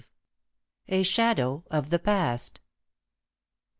A 0.89 1.03
SHADOW 1.03 1.65
OF 1.69 1.91
THE 1.91 1.99
PAST. 1.99 2.59